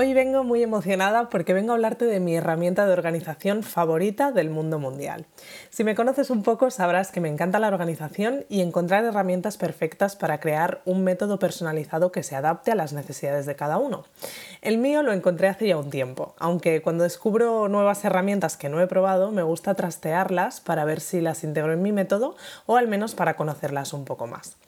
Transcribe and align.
Hoy 0.00 0.14
vengo 0.14 0.44
muy 0.44 0.62
emocionada 0.62 1.28
porque 1.28 1.52
vengo 1.52 1.72
a 1.72 1.74
hablarte 1.74 2.04
de 2.04 2.20
mi 2.20 2.36
herramienta 2.36 2.86
de 2.86 2.92
organización 2.92 3.64
favorita 3.64 4.30
del 4.30 4.48
mundo 4.48 4.78
mundial. 4.78 5.26
Si 5.70 5.82
me 5.82 5.96
conoces 5.96 6.30
un 6.30 6.44
poco 6.44 6.70
sabrás 6.70 7.10
que 7.10 7.20
me 7.20 7.28
encanta 7.28 7.58
la 7.58 7.66
organización 7.66 8.44
y 8.48 8.60
encontrar 8.60 9.02
herramientas 9.02 9.56
perfectas 9.56 10.14
para 10.14 10.38
crear 10.38 10.82
un 10.84 11.02
método 11.02 11.40
personalizado 11.40 12.12
que 12.12 12.22
se 12.22 12.36
adapte 12.36 12.70
a 12.70 12.76
las 12.76 12.92
necesidades 12.92 13.44
de 13.44 13.56
cada 13.56 13.78
uno. 13.78 14.04
El 14.62 14.78
mío 14.78 15.02
lo 15.02 15.12
encontré 15.12 15.48
hace 15.48 15.66
ya 15.66 15.76
un 15.76 15.90
tiempo, 15.90 16.36
aunque 16.38 16.80
cuando 16.80 17.02
descubro 17.02 17.66
nuevas 17.66 18.04
herramientas 18.04 18.56
que 18.56 18.68
no 18.68 18.80
he 18.80 18.86
probado 18.86 19.32
me 19.32 19.42
gusta 19.42 19.74
trastearlas 19.74 20.60
para 20.60 20.84
ver 20.84 21.00
si 21.00 21.20
las 21.20 21.42
integro 21.42 21.72
en 21.72 21.82
mi 21.82 21.90
método 21.90 22.36
o 22.66 22.76
al 22.76 22.86
menos 22.86 23.16
para 23.16 23.34
conocerlas 23.34 23.92
un 23.92 24.04
poco 24.04 24.28
más. 24.28 24.58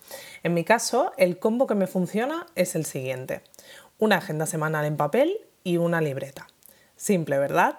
En 0.42 0.54
mi 0.54 0.64
caso, 0.64 1.12
el 1.18 1.38
combo 1.38 1.68
que 1.68 1.76
me 1.76 1.86
funciona 1.86 2.46
es 2.56 2.74
el 2.74 2.84
siguiente 2.84 3.42
una 4.00 4.16
agenda 4.16 4.46
semanal 4.46 4.84
en 4.84 4.96
papel 4.96 5.38
y 5.62 5.76
una 5.76 6.00
libreta. 6.00 6.48
Simple, 6.96 7.38
¿verdad? 7.38 7.76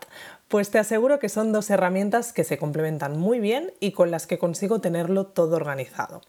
Pues 0.47 0.72
te 0.72 0.80
aseguro 0.80 1.19
que 1.19 1.30
son 1.30 1.53
dos 1.53 1.69
herramientas 1.69 2.33
que 2.33 2.44
se 2.44 2.58
complementan 2.58 3.19
muy 3.19 3.39
bien 3.39 3.72
y 3.80 3.91
con 3.91 4.09
las 4.11 4.25
que 4.28 4.39
consigo 4.39 4.81
tenerlo 4.81 5.28
todo 5.28 5.55
organizado. 5.55 6.22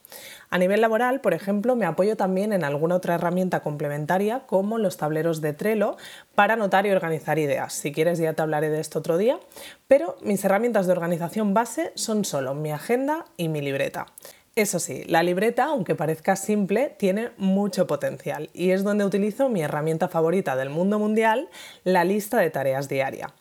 A 0.50 0.58
nivel 0.58 0.82
laboral, 0.82 1.20
por 1.22 1.34
ejemplo, 1.34 1.74
me 1.74 1.86
apoyo 1.86 2.16
también 2.16 2.52
en 2.52 2.64
alguna 2.64 2.94
otra 2.94 3.14
herramienta 3.14 3.60
complementaria 3.60 4.40
como 4.46 4.78
los 4.78 4.98
tableros 4.98 5.40
de 5.40 5.54
Trello 5.54 5.96
para 6.34 6.54
anotar 6.54 6.86
y 6.86 6.90
organizar 6.90 7.38
ideas. 7.38 7.72
Si 7.72 7.92
quieres 7.92 8.18
ya 8.18 8.34
te 8.34 8.42
hablaré 8.42 8.68
de 8.68 8.80
esto 8.80 8.98
otro 8.98 9.16
día, 9.16 9.40
pero 9.88 10.16
mis 10.22 10.44
herramientas 10.44 10.86
de 10.86 10.92
organización 10.92 11.54
base 11.54 11.92
son 11.94 12.24
solo 12.24 12.54
mi 12.54 12.70
agenda 12.70 13.24
y 13.36 13.48
mi 13.48 13.60
libreta. 13.60 14.06
Eso 14.54 14.78
sí, 14.78 15.04
la 15.06 15.22
libreta, 15.22 15.64
aunque 15.64 15.94
parezca 15.94 16.36
simple, 16.36 16.94
tiene 16.98 17.30
mucho 17.38 17.86
potencial 17.86 18.50
y 18.52 18.72
es 18.72 18.84
donde 18.84 19.06
utilizo 19.06 19.48
mi 19.48 19.62
herramienta 19.62 20.08
favorita 20.08 20.56
del 20.56 20.68
mundo 20.68 20.98
mundial, 20.98 21.48
la 21.84 22.04
lista 22.04 22.36
de 22.36 22.50
tareas 22.50 22.86
diaria. 22.86 23.32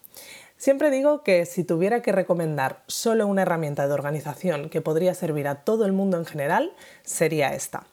Siempre 0.55 0.89
digo 0.89 1.21
que 1.21 1.45
si 1.45 1.65
tuviera 1.65 2.01
que 2.01 2.13
recomendar 2.13 2.83
solo 2.87 3.27
una 3.27 3.41
herramienta 3.41 3.87
de 3.87 3.93
organización 3.93 4.69
que 4.69 4.79
podría 4.79 5.13
servir 5.13 5.49
a 5.49 5.55
todo 5.55 5.85
el 5.85 5.91
mundo 5.91 6.17
en 6.17 6.25
general, 6.25 6.71
sería 7.03 7.53
esta 7.55 7.83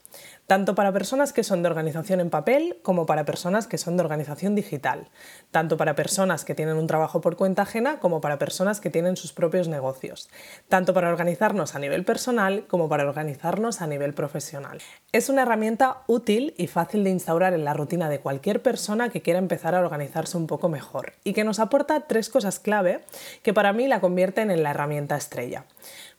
tanto 0.47 0.75
para 0.75 0.93
personas 0.93 1.33
que 1.33 1.45
son 1.45 1.63
de 1.63 1.69
organización 1.69 2.21
en 2.21 2.31
papel 2.31 2.79
como 2.83 3.07
para 3.07 3.25
personas 3.25 3.67
que 3.67 3.79
son 3.79 3.97
de 3.97 4.03
organización 4.03 4.55
digital, 4.55 5.09
tanto 5.51 5.77
para 5.77 5.95
personas 5.95 6.45
que 6.45 6.55
tienen 6.55 6.77
un 6.77 6.87
trabajo 6.87 7.21
por 7.21 7.37
cuenta 7.37 7.63
ajena 7.63 8.01
como 8.01 8.21
para 8.21 8.39
personas 8.39 8.81
que 8.81 8.91
tienen 8.91 9.17
sus 9.17 9.33
propios 9.33 9.69
negocios, 9.69 10.31
tanto 10.69 10.95
para 10.95 11.11
organizarnos 11.11 11.75
a 11.75 11.79
nivel 11.79 12.05
personal 12.05 12.67
como 12.67 12.89
para 12.89 13.05
organizarnos 13.05 13.83
a 13.83 13.87
nivel 13.87 14.15
profesional. 14.15 14.79
Es 15.13 15.29
una 15.29 15.43
herramienta 15.43 16.03
útil 16.07 16.55
y 16.57 16.67
fácil 16.67 17.05
de 17.05 17.11
instaurar 17.11 17.53
en 17.53 17.65
la 17.65 17.75
rutina 17.75 18.09
de 18.09 18.21
cualquier 18.21 18.63
persona 18.63 19.11
que 19.11 19.23
quiera 19.23 19.39
empezar 19.39 19.75
a 19.75 19.81
organizarse 19.81 20.37
un 20.37 20.47
poco 20.47 20.69
mejor 20.69 21.13
y 21.25 21.33
que 21.33 21.45
nos 21.45 21.61
aporta 21.61 22.07
tres 22.07 22.31
cosas 22.31 22.59
clave 22.59 23.05
que 23.43 23.53
para 23.53 23.73
mí 23.73 23.87
la 23.87 24.01
convierten 24.01 24.51
en 24.51 24.63
la 24.63 24.71
herramienta 24.71 25.17
estrella. 25.17 25.65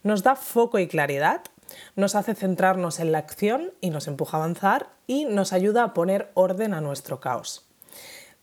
Nos 0.04 0.24
da 0.24 0.36
foco 0.36 0.80
y 0.80 0.88
claridad, 0.88 1.42
nos 1.96 2.16
hace 2.16 2.35
centrarnos 2.35 3.00
en 3.00 3.12
la 3.12 3.19
acción 3.19 3.72
y 3.81 3.90
nos 3.90 4.07
empuja 4.07 4.38
a 4.38 4.41
avanzar 4.41 4.90
y 5.07 5.25
nos 5.25 5.53
ayuda 5.53 5.84
a 5.84 5.94
poner 5.94 6.31
orden 6.34 6.74
a 6.74 6.81
nuestro 6.81 7.19
caos. 7.19 7.66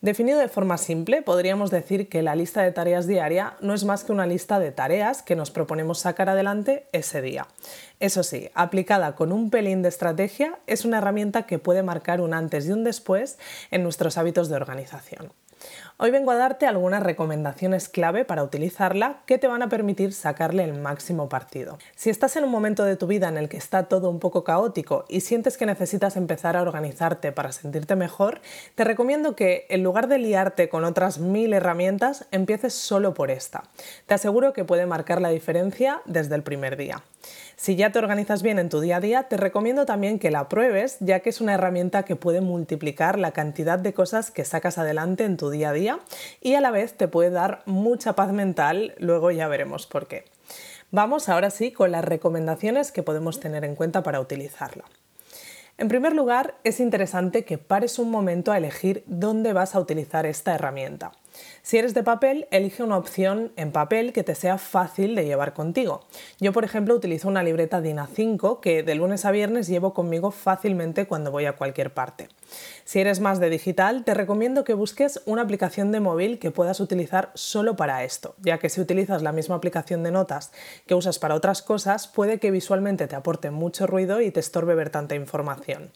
Definido 0.02 0.38
de 0.38 0.48
forma 0.48 0.76
simple, 0.76 1.22
podríamos 1.22 1.70
decir 1.70 2.08
que 2.08 2.22
la 2.22 2.36
lista 2.36 2.62
de 2.62 2.70
tareas 2.70 3.06
diaria 3.06 3.56
no 3.60 3.72
es 3.72 3.84
más 3.84 4.04
que 4.04 4.12
una 4.12 4.26
lista 4.26 4.58
de 4.58 4.70
tareas 4.70 5.22
que 5.22 5.36
nos 5.36 5.50
proponemos 5.50 6.00
sacar 6.00 6.28
adelante 6.28 6.86
ese 6.92 7.22
día. 7.22 7.48
Eso 7.98 8.22
sí, 8.22 8.50
aplicada 8.54 9.14
con 9.14 9.32
un 9.32 9.48
pelín 9.50 9.80
de 9.80 9.88
estrategia, 9.88 10.58
es 10.66 10.84
una 10.84 10.98
herramienta 10.98 11.46
que 11.46 11.58
puede 11.58 11.82
marcar 11.82 12.20
un 12.20 12.34
antes 12.34 12.66
y 12.66 12.72
un 12.72 12.84
después 12.84 13.38
en 13.70 13.82
nuestros 13.82 14.18
hábitos 14.18 14.50
de 14.50 14.56
organización. 14.56 15.32
Hoy 15.98 16.10
vengo 16.10 16.30
a 16.30 16.36
darte 16.36 16.66
algunas 16.66 17.02
recomendaciones 17.02 17.88
clave 17.88 18.26
para 18.26 18.42
utilizarla 18.42 19.22
que 19.24 19.38
te 19.38 19.46
van 19.46 19.62
a 19.62 19.70
permitir 19.70 20.12
sacarle 20.12 20.62
el 20.62 20.74
máximo 20.74 21.30
partido. 21.30 21.78
Si 21.94 22.10
estás 22.10 22.36
en 22.36 22.44
un 22.44 22.50
momento 22.50 22.84
de 22.84 22.96
tu 22.96 23.06
vida 23.06 23.30
en 23.30 23.38
el 23.38 23.48
que 23.48 23.56
está 23.56 23.84
todo 23.84 24.10
un 24.10 24.20
poco 24.20 24.44
caótico 24.44 25.06
y 25.08 25.22
sientes 25.22 25.56
que 25.56 25.64
necesitas 25.64 26.16
empezar 26.16 26.54
a 26.54 26.60
organizarte 26.60 27.32
para 27.32 27.50
sentirte 27.50 27.96
mejor, 27.96 28.42
te 28.74 28.84
recomiendo 28.84 29.34
que 29.34 29.64
en 29.70 29.82
lugar 29.82 30.06
de 30.06 30.18
liarte 30.18 30.68
con 30.68 30.84
otras 30.84 31.18
mil 31.18 31.54
herramientas, 31.54 32.26
empieces 32.30 32.74
solo 32.74 33.14
por 33.14 33.30
esta. 33.30 33.62
Te 34.04 34.12
aseguro 34.12 34.52
que 34.52 34.66
puede 34.66 34.84
marcar 34.84 35.22
la 35.22 35.30
diferencia 35.30 36.02
desde 36.04 36.34
el 36.34 36.42
primer 36.42 36.76
día. 36.76 37.04
Si 37.56 37.74
ya 37.74 37.90
te 37.90 37.98
organizas 37.98 38.42
bien 38.42 38.58
en 38.58 38.68
tu 38.68 38.80
día 38.80 38.98
a 38.98 39.00
día, 39.00 39.22
te 39.24 39.38
recomiendo 39.38 39.86
también 39.86 40.18
que 40.18 40.30
la 40.30 40.46
pruebes, 40.50 40.98
ya 41.00 41.20
que 41.20 41.30
es 41.30 41.40
una 41.40 41.54
herramienta 41.54 42.02
que 42.02 42.14
puede 42.14 42.42
multiplicar 42.42 43.18
la 43.18 43.32
cantidad 43.32 43.78
de 43.78 43.94
cosas 43.94 44.30
que 44.30 44.44
sacas 44.44 44.76
adelante 44.76 45.24
en 45.24 45.38
tu 45.38 45.48
día 45.48 45.70
a 45.70 45.72
día 45.72 45.85
y 46.40 46.54
a 46.54 46.60
la 46.60 46.70
vez 46.70 46.96
te 46.96 47.08
puede 47.08 47.30
dar 47.30 47.62
mucha 47.66 48.14
paz 48.14 48.32
mental, 48.32 48.94
luego 48.98 49.30
ya 49.30 49.48
veremos 49.48 49.86
por 49.86 50.06
qué. 50.06 50.24
Vamos 50.90 51.28
ahora 51.28 51.50
sí 51.50 51.72
con 51.72 51.90
las 51.90 52.04
recomendaciones 52.04 52.92
que 52.92 53.02
podemos 53.02 53.40
tener 53.40 53.64
en 53.64 53.74
cuenta 53.74 54.02
para 54.02 54.20
utilizarla. 54.20 54.84
En 55.78 55.88
primer 55.88 56.14
lugar, 56.14 56.54
es 56.64 56.80
interesante 56.80 57.44
que 57.44 57.58
pares 57.58 57.98
un 57.98 58.10
momento 58.10 58.50
a 58.50 58.56
elegir 58.56 59.04
dónde 59.06 59.52
vas 59.52 59.74
a 59.74 59.80
utilizar 59.80 60.24
esta 60.24 60.54
herramienta. 60.54 61.12
Si 61.62 61.78
eres 61.78 61.94
de 61.94 62.02
papel, 62.02 62.46
elige 62.50 62.82
una 62.82 62.96
opción 62.96 63.52
en 63.56 63.72
papel 63.72 64.12
que 64.12 64.22
te 64.22 64.34
sea 64.34 64.56
fácil 64.56 65.14
de 65.14 65.24
llevar 65.24 65.52
contigo. 65.52 66.04
Yo, 66.38 66.52
por 66.52 66.64
ejemplo, 66.64 66.94
utilizo 66.94 67.28
una 67.28 67.42
libreta 67.42 67.80
DIN 67.80 67.98
A5 67.98 68.60
que 68.60 68.82
de 68.82 68.94
lunes 68.94 69.24
a 69.24 69.30
viernes 69.30 69.66
llevo 69.66 69.92
conmigo 69.92 70.30
fácilmente 70.30 71.06
cuando 71.06 71.30
voy 71.30 71.46
a 71.46 71.56
cualquier 71.56 71.92
parte. 71.92 72.28
Si 72.84 73.00
eres 73.00 73.18
más 73.18 73.40
de 73.40 73.50
digital, 73.50 74.04
te 74.04 74.14
recomiendo 74.14 74.62
que 74.62 74.74
busques 74.74 75.20
una 75.26 75.42
aplicación 75.42 75.90
de 75.90 75.98
móvil 75.98 76.38
que 76.38 76.52
puedas 76.52 76.78
utilizar 76.78 77.32
solo 77.34 77.74
para 77.74 78.04
esto, 78.04 78.36
ya 78.40 78.58
que 78.58 78.68
si 78.68 78.80
utilizas 78.80 79.22
la 79.22 79.32
misma 79.32 79.56
aplicación 79.56 80.04
de 80.04 80.12
notas 80.12 80.52
que 80.86 80.94
usas 80.94 81.18
para 81.18 81.34
otras 81.34 81.62
cosas, 81.62 82.06
puede 82.06 82.38
que 82.38 82.52
visualmente 82.52 83.08
te 83.08 83.16
aporte 83.16 83.50
mucho 83.50 83.88
ruido 83.88 84.20
y 84.20 84.30
te 84.30 84.40
estorbe 84.40 84.76
ver 84.76 84.90
tanta 84.90 85.16
información. 85.16 85.90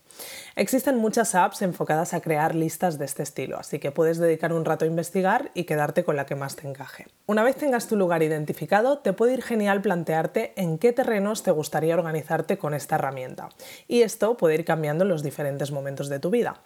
Existen 0.56 0.96
muchas 0.96 1.36
apps 1.36 1.62
enfocadas 1.62 2.12
a 2.12 2.20
crear 2.20 2.54
listas 2.54 2.98
de 2.98 3.04
este 3.04 3.22
estilo, 3.22 3.58
así 3.58 3.78
que 3.78 3.92
puedes 3.92 4.18
dedicar 4.18 4.52
un 4.52 4.64
rato 4.64 4.84
a 4.84 4.88
investigar 4.88 5.29
y 5.54 5.64
quedarte 5.64 6.04
con 6.04 6.16
la 6.16 6.26
que 6.26 6.34
más 6.34 6.56
te 6.56 6.68
encaje. 6.68 7.06
Una 7.26 7.42
vez 7.42 7.56
tengas 7.56 7.86
tu 7.86 7.96
lugar 7.96 8.22
identificado, 8.22 8.98
te 8.98 9.12
puede 9.12 9.34
ir 9.34 9.42
genial 9.42 9.80
plantearte 9.80 10.52
en 10.56 10.78
qué 10.78 10.92
terrenos 10.92 11.42
te 11.42 11.50
gustaría 11.50 11.94
organizarte 11.94 12.58
con 12.58 12.74
esta 12.74 12.96
herramienta. 12.96 13.48
Y 13.86 14.02
esto 14.02 14.36
puede 14.36 14.54
ir 14.56 14.64
cambiando 14.64 15.04
en 15.04 15.10
los 15.10 15.22
diferentes 15.22 15.70
momentos 15.70 16.08
de 16.08 16.19
tu 16.19 16.30
vida. 16.30 16.60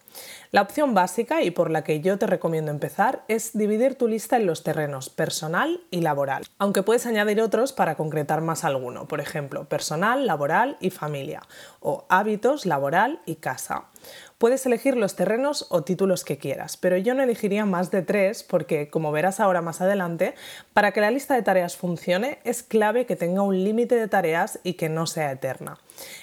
La 0.51 0.63
opción 0.63 0.95
básica 0.95 1.43
y 1.43 1.51
por 1.51 1.71
la 1.71 1.85
que 1.85 2.01
yo 2.01 2.19
te 2.19 2.27
recomiendo 2.27 2.71
empezar 2.71 3.25
es 3.29 3.57
dividir 3.57 3.97
tu 3.97 4.09
lista 4.09 4.37
en 4.37 4.47
los 4.47 4.63
terrenos 4.63 5.11
personal 5.11 5.81
y 5.91 6.01
laboral, 6.01 6.45
aunque 6.59 6.83
puedes 6.83 7.07
añadir 7.07 7.41
otros 7.41 7.73
para 7.73 7.97
concretar 7.97 8.41
más 8.41 8.65
alguno, 8.65 9.07
por 9.07 9.21
ejemplo, 9.21 9.69
personal, 9.69 10.27
laboral 10.27 10.77
y 10.81 10.91
familia, 10.91 11.43
o 11.81 12.07
hábitos, 12.09 12.67
laboral 12.67 13.21
y 13.27 13.37
casa. 13.37 13.85
Puedes 14.45 14.67
elegir 14.67 14.95
los 14.95 15.17
terrenos 15.17 15.69
o 15.71 15.85
títulos 15.85 16.23
que 16.23 16.37
quieras, 16.37 16.77
pero 16.77 16.99
yo 16.99 17.15
no 17.15 17.23
elegiría 17.23 17.65
más 17.65 17.91
de 17.91 18.03
tres 18.03 18.43
porque, 18.43 18.91
como 18.91 19.11
verás 19.11 19.41
ahora 19.41 19.63
más 19.63 19.81
adelante, 19.81 20.35
para 20.75 20.93
que 20.93 21.01
la 21.01 21.11
lista 21.11 21.35
de 21.35 21.41
tareas 21.41 21.79
funcione 21.79 22.41
es 22.45 22.63
clave 22.63 23.07
que 23.07 23.17
tenga 23.17 23.41
un 23.41 23.65
límite 23.65 23.95
de 23.95 24.07
tareas 24.07 24.61
y 24.63 24.75
que 24.75 24.91
no 24.91 25.07
sea 25.07 25.33
eterna. 25.33 25.79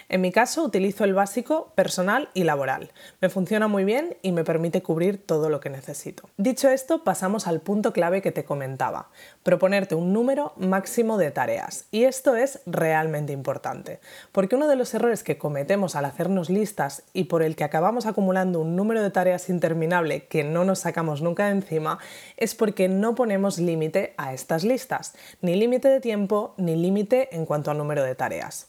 En 0.07 0.21
mi 0.21 0.31
caso 0.31 0.63
utilizo 0.63 1.03
el 1.03 1.15
básico 1.15 1.71
personal 1.73 2.29
y 2.35 2.43
laboral. 2.43 2.91
Me 3.21 3.29
funciona 3.29 3.67
muy 3.67 3.85
bien 3.85 4.17
y 4.21 4.33
me 4.33 4.43
permite 4.43 4.83
cubrir 4.83 5.25
todo 5.25 5.49
lo 5.49 5.59
que 5.59 5.71
necesito. 5.71 6.29
Dicho 6.37 6.69
esto, 6.69 7.03
pasamos 7.03 7.47
al 7.47 7.61
punto 7.61 7.91
clave 7.91 8.21
que 8.21 8.31
te 8.31 8.43
comentaba, 8.43 9.09
proponerte 9.41 9.95
un 9.95 10.13
número 10.13 10.53
máximo 10.57 11.17
de 11.17 11.31
tareas. 11.31 11.85
Y 11.89 12.03
esto 12.03 12.35
es 12.35 12.59
realmente 12.67 13.33
importante, 13.33 13.99
porque 14.31 14.57
uno 14.57 14.67
de 14.67 14.75
los 14.75 14.93
errores 14.93 15.23
que 15.23 15.39
cometemos 15.39 15.95
al 15.95 16.05
hacernos 16.05 16.51
listas 16.51 17.03
y 17.13 17.23
por 17.23 17.41
el 17.41 17.55
que 17.55 17.63
acabamos 17.63 18.05
acumulando 18.11 18.59
un 18.59 18.75
número 18.75 19.01
de 19.01 19.09
tareas 19.09 19.49
interminable 19.49 20.25
que 20.27 20.43
no 20.43 20.63
nos 20.63 20.79
sacamos 20.79 21.21
nunca 21.21 21.45
de 21.45 21.51
encima 21.51 21.99
es 22.37 22.55
porque 22.55 22.87
no 22.87 23.15
ponemos 23.15 23.57
límite 23.57 24.13
a 24.17 24.33
estas 24.33 24.63
listas, 24.63 25.13
ni 25.41 25.55
límite 25.55 25.87
de 25.87 25.99
tiempo 25.99 26.53
ni 26.57 26.75
límite 26.75 27.35
en 27.35 27.45
cuanto 27.45 27.71
al 27.71 27.77
número 27.77 28.03
de 28.03 28.15
tareas. 28.15 28.67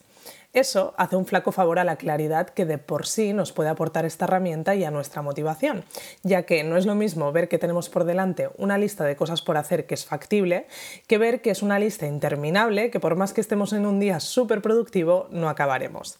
Eso 0.53 0.93
hace 0.99 1.17
un 1.17 1.25
flaco 1.25 1.51
favor 1.51 1.79
a 1.79 1.85
la 1.85 1.97
claridad 1.97 2.51
que 2.51 2.67
de 2.67 2.77
por 2.77 3.07
sí 3.07 3.33
nos 3.33 3.53
puede 3.53 3.71
aportar 3.71 4.05
esta 4.05 4.27
herramienta 4.27 4.75
y 4.75 4.85
a 4.85 4.91
nuestra 4.91 5.23
motivación, 5.23 5.83
ya 6.23 6.43
que 6.43 6.63
no 6.63 6.77
es 6.77 6.85
lo 6.85 6.95
mismo 6.95 7.33
ver 7.33 7.49
que 7.49 7.59
tenemos 7.59 7.89
por 7.89 8.05
delante 8.05 8.51
una 8.59 8.77
lista 8.77 9.05
de 9.05 9.17
cosas 9.17 9.41
por 9.41 9.57
hacer 9.57 9.87
que 9.87 9.95
es 9.95 10.05
factible, 10.05 10.67
que 11.07 11.17
ver 11.17 11.41
que 11.41 11.51
es 11.51 11.63
una 11.63 11.79
lista 11.79 12.07
interminable 12.07 12.91
que 12.91 13.01
por 13.01 13.17
más 13.17 13.33
que 13.33 13.41
estemos 13.41 13.73
en 13.73 13.87
un 13.87 13.99
día 13.99 14.21
súper 14.21 14.61
productivo 14.61 15.27
no 15.31 15.49
acabaremos. 15.49 16.19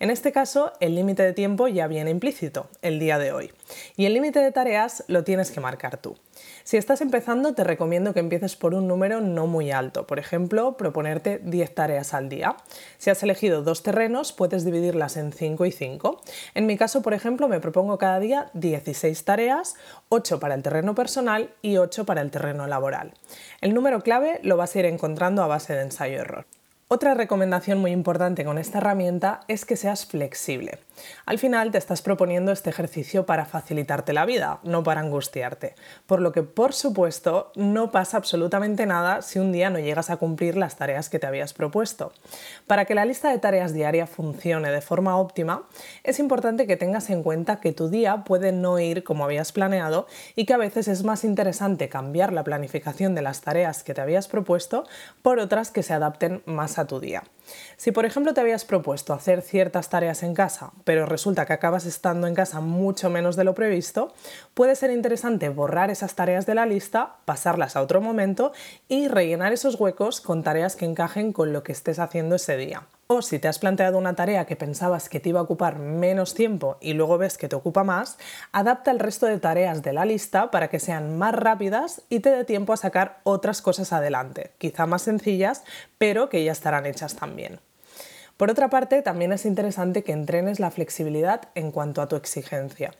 En 0.00 0.10
este 0.10 0.32
caso, 0.32 0.72
el 0.80 0.94
límite 0.94 1.22
de 1.22 1.32
tiempo 1.32 1.68
ya 1.68 1.86
viene 1.86 2.10
implícito, 2.10 2.68
el 2.82 2.98
día 2.98 3.18
de 3.18 3.32
hoy. 3.32 3.52
Y 3.96 4.06
el 4.06 4.14
límite 4.14 4.40
de 4.40 4.52
tareas 4.52 5.04
lo 5.06 5.24
tienes 5.24 5.50
que 5.50 5.60
marcar 5.60 5.96
tú. 5.96 6.16
Si 6.64 6.76
estás 6.76 7.00
empezando, 7.00 7.54
te 7.54 7.64
recomiendo 7.64 8.14
que 8.14 8.20
empieces 8.20 8.56
por 8.56 8.74
un 8.74 8.88
número 8.88 9.20
no 9.20 9.46
muy 9.46 9.70
alto. 9.70 10.06
Por 10.06 10.18
ejemplo, 10.18 10.76
proponerte 10.76 11.40
10 11.42 11.74
tareas 11.74 12.14
al 12.14 12.28
día. 12.28 12.56
Si 12.98 13.10
has 13.10 13.22
elegido 13.22 13.62
dos 13.62 13.82
terrenos, 13.82 14.32
puedes 14.32 14.64
dividirlas 14.64 15.16
en 15.16 15.32
5 15.32 15.66
y 15.66 15.72
5. 15.72 16.20
En 16.54 16.66
mi 16.66 16.76
caso, 16.76 17.02
por 17.02 17.14
ejemplo, 17.14 17.48
me 17.48 17.60
propongo 17.60 17.98
cada 17.98 18.20
día 18.20 18.50
16 18.54 19.24
tareas, 19.24 19.74
8 20.08 20.40
para 20.40 20.54
el 20.54 20.62
terreno 20.62 20.94
personal 20.94 21.50
y 21.62 21.76
8 21.76 22.04
para 22.06 22.20
el 22.20 22.30
terreno 22.30 22.66
laboral. 22.66 23.14
El 23.60 23.74
número 23.74 24.02
clave 24.02 24.40
lo 24.42 24.56
vas 24.56 24.74
a 24.74 24.80
ir 24.80 24.86
encontrando 24.86 25.42
a 25.42 25.46
base 25.46 25.74
de 25.74 25.82
ensayo-error. 25.82 26.46
Otra 26.94 27.14
recomendación 27.14 27.78
muy 27.78 27.90
importante 27.90 28.44
con 28.44 28.58
esta 28.58 28.76
herramienta 28.76 29.40
es 29.48 29.64
que 29.64 29.76
seas 29.76 30.04
flexible. 30.04 30.78
Al 31.24 31.38
final 31.38 31.70
te 31.70 31.78
estás 31.78 32.02
proponiendo 32.02 32.52
este 32.52 32.68
ejercicio 32.68 33.24
para 33.24 33.46
facilitarte 33.46 34.12
la 34.12 34.26
vida, 34.26 34.60
no 34.62 34.82
para 34.82 35.00
angustiarte. 35.00 35.74
Por 36.06 36.20
lo 36.20 36.32
que, 36.32 36.42
por 36.42 36.74
supuesto, 36.74 37.50
no 37.56 37.90
pasa 37.90 38.18
absolutamente 38.18 38.84
nada 38.84 39.22
si 39.22 39.38
un 39.38 39.52
día 39.52 39.70
no 39.70 39.78
llegas 39.78 40.10
a 40.10 40.18
cumplir 40.18 40.58
las 40.58 40.76
tareas 40.76 41.08
que 41.08 41.18
te 41.18 41.26
habías 41.26 41.54
propuesto. 41.54 42.12
Para 42.66 42.84
que 42.84 42.94
la 42.94 43.06
lista 43.06 43.30
de 43.30 43.38
tareas 43.38 43.72
diaria 43.72 44.06
funcione 44.06 44.70
de 44.70 44.82
forma 44.82 45.16
óptima, 45.16 45.62
es 46.04 46.18
importante 46.18 46.66
que 46.66 46.76
tengas 46.76 47.08
en 47.08 47.22
cuenta 47.22 47.58
que 47.58 47.72
tu 47.72 47.88
día 47.88 48.22
puede 48.24 48.52
no 48.52 48.78
ir 48.78 49.02
como 49.02 49.24
habías 49.24 49.52
planeado 49.52 50.06
y 50.36 50.44
que 50.44 50.52
a 50.52 50.58
veces 50.58 50.88
es 50.88 51.04
más 51.04 51.24
interesante 51.24 51.88
cambiar 51.88 52.34
la 52.34 52.44
planificación 52.44 53.14
de 53.14 53.22
las 53.22 53.40
tareas 53.40 53.82
que 53.82 53.94
te 53.94 54.02
habías 54.02 54.28
propuesto 54.28 54.84
por 55.22 55.38
otras 55.38 55.70
que 55.70 55.82
se 55.82 55.94
adapten 55.94 56.42
más 56.44 56.78
a 56.78 56.81
tu 56.86 57.00
día. 57.00 57.24
Si 57.76 57.92
por 57.92 58.06
ejemplo 58.06 58.34
te 58.34 58.40
habías 58.40 58.64
propuesto 58.64 59.12
hacer 59.12 59.42
ciertas 59.42 59.90
tareas 59.90 60.22
en 60.22 60.34
casa, 60.34 60.72
pero 60.84 61.06
resulta 61.06 61.44
que 61.46 61.52
acabas 61.52 61.86
estando 61.86 62.26
en 62.26 62.34
casa 62.34 62.60
mucho 62.60 63.10
menos 63.10 63.36
de 63.36 63.44
lo 63.44 63.54
previsto, 63.54 64.14
puede 64.54 64.76
ser 64.76 64.90
interesante 64.90 65.48
borrar 65.48 65.90
esas 65.90 66.14
tareas 66.14 66.46
de 66.46 66.54
la 66.54 66.66
lista, 66.66 67.16
pasarlas 67.24 67.76
a 67.76 67.82
otro 67.82 68.00
momento 68.00 68.52
y 68.88 69.08
rellenar 69.08 69.52
esos 69.52 69.78
huecos 69.78 70.20
con 70.20 70.42
tareas 70.42 70.76
que 70.76 70.84
encajen 70.84 71.32
con 71.32 71.52
lo 71.52 71.62
que 71.62 71.72
estés 71.72 71.98
haciendo 71.98 72.36
ese 72.36 72.56
día. 72.56 72.86
O 73.14 73.20
si 73.20 73.38
te 73.38 73.46
has 73.46 73.58
planteado 73.58 73.98
una 73.98 74.16
tarea 74.16 74.46
que 74.46 74.56
pensabas 74.56 75.10
que 75.10 75.20
te 75.20 75.28
iba 75.28 75.38
a 75.38 75.42
ocupar 75.42 75.78
menos 75.78 76.32
tiempo 76.32 76.78
y 76.80 76.94
luego 76.94 77.18
ves 77.18 77.36
que 77.36 77.46
te 77.46 77.54
ocupa 77.54 77.84
más, 77.84 78.16
adapta 78.52 78.90
el 78.90 78.98
resto 78.98 79.26
de 79.26 79.38
tareas 79.38 79.82
de 79.82 79.92
la 79.92 80.06
lista 80.06 80.50
para 80.50 80.68
que 80.68 80.80
sean 80.80 81.18
más 81.18 81.34
rápidas 81.34 82.00
y 82.08 82.20
te 82.20 82.30
dé 82.30 82.44
tiempo 82.44 82.72
a 82.72 82.78
sacar 82.78 83.20
otras 83.24 83.60
cosas 83.60 83.92
adelante, 83.92 84.52
quizá 84.56 84.86
más 84.86 85.02
sencillas, 85.02 85.62
pero 85.98 86.30
que 86.30 86.42
ya 86.42 86.52
estarán 86.52 86.86
hechas 86.86 87.14
también. 87.14 87.60
Por 88.38 88.50
otra 88.50 88.70
parte, 88.70 89.02
también 89.02 89.34
es 89.34 89.44
interesante 89.44 90.02
que 90.02 90.12
entrenes 90.12 90.58
la 90.58 90.70
flexibilidad 90.70 91.50
en 91.54 91.70
cuanto 91.70 92.00
a 92.00 92.08
tu 92.08 92.16
exigencia. 92.16 92.94